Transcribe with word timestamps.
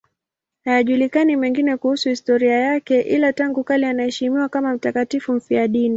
Hayajulikani 0.65 1.35
mengine 1.35 1.77
kuhusu 1.77 2.09
historia 2.09 2.55
yake, 2.57 3.01
ila 3.01 3.33
tangu 3.33 3.63
kale 3.63 3.87
anaheshimiwa 3.87 4.49
kama 4.49 4.73
mtakatifu 4.73 5.33
mfiadini. 5.33 5.89